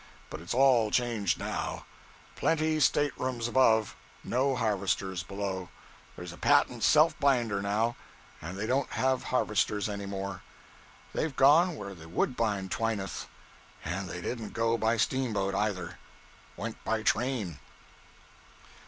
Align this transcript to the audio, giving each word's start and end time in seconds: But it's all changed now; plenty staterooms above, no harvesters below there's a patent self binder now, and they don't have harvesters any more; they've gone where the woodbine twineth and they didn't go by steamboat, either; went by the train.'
But 0.31 0.41
it's 0.41 0.55
all 0.55 0.89
changed 0.89 1.37
now; 1.37 1.85
plenty 2.35 2.79
staterooms 2.79 3.47
above, 3.47 3.95
no 4.23 4.55
harvesters 4.55 5.21
below 5.21 5.69
there's 6.15 6.33
a 6.33 6.39
patent 6.39 6.81
self 6.83 7.13
binder 7.19 7.61
now, 7.61 7.95
and 8.41 8.57
they 8.57 8.65
don't 8.65 8.89
have 8.93 9.25
harvesters 9.25 9.87
any 9.87 10.07
more; 10.07 10.41
they've 11.13 11.35
gone 11.35 11.75
where 11.75 11.93
the 11.93 12.09
woodbine 12.09 12.67
twineth 12.67 13.27
and 13.85 14.09
they 14.09 14.21
didn't 14.21 14.53
go 14.53 14.75
by 14.75 14.97
steamboat, 14.97 15.53
either; 15.53 15.99
went 16.57 16.83
by 16.83 16.97
the 16.97 17.03
train.' 17.03 17.59